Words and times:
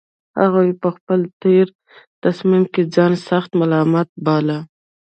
هغوی 0.39 0.69
په 0.81 0.89
خپل 0.95 1.19
تېر 1.43 1.67
تصميم 2.23 2.63
کې 2.73 2.81
ځان 2.95 3.13
سخت 3.27 3.49
ملامت 3.59 4.09
باله 4.25 4.59